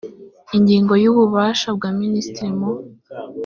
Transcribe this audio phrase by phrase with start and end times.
[0.57, 2.71] ingingo ya ububasha bwa minisitiri mu